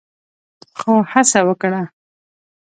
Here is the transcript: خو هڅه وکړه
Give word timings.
خو 0.79 0.91
هڅه 1.11 1.39
وکړه 1.47 1.81